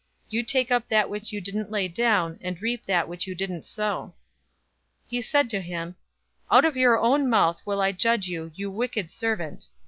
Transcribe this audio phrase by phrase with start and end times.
[0.31, 3.65] You take up that which you didn't lay down, and reap that which you didn't
[3.65, 4.15] sow.'
[5.05, 5.95] 019:022 "He said to him,
[6.51, 9.67] 'Out of your own mouth will I judge you, you wicked servant!